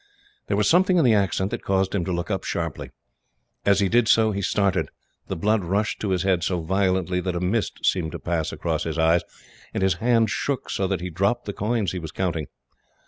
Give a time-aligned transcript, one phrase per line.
[0.47, 2.89] There was something in the accent that caused him to look up sharply.
[3.67, 4.89] As he did so, he started.
[5.27, 8.83] The blood rushed to his head so violently that a mist seemed to pass across
[8.83, 9.21] his eyes,
[9.75, 12.47] and his hand shook so that he dropped the coins he was counting.